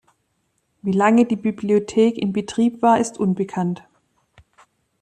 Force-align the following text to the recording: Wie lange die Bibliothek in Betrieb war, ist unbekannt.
Wie 0.81 0.93
lange 0.93 1.25
die 1.25 1.35
Bibliothek 1.35 2.17
in 2.17 2.33
Betrieb 2.33 2.81
war, 2.81 2.99
ist 2.99 3.19
unbekannt. 3.19 3.83